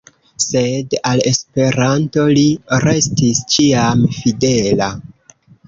Sed 0.43 0.95
al 1.09 1.21
Esperanto 1.31 2.25
li 2.39 2.47
restis 2.87 3.45
ĉiam 3.55 4.05
fidela. 4.19 4.93